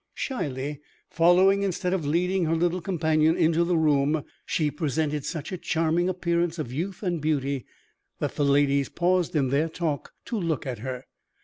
Shyly 0.15 0.81
following 1.11 1.61
instead 1.61 1.93
of 1.93 2.07
leading 2.07 2.45
her 2.45 2.55
little 2.55 2.81
companion 2.81 3.37
into 3.37 3.63
the 3.63 3.77
room, 3.77 4.23
she 4.47 4.71
presented 4.71 5.25
such 5.25 5.51
a 5.51 5.59
charming 5.59 6.09
appearance 6.09 6.57
of 6.57 6.73
youth 6.73 7.03
and 7.03 7.21
beauty 7.21 7.67
that 8.17 8.33
the 8.33 8.43
ladies 8.43 8.89
paused 8.89 9.35
in 9.35 9.49
their 9.49 9.69
talk 9.69 10.11
to 10.25 10.39
look 10.39 10.65
at 10.65 10.79
her. 10.79 11.03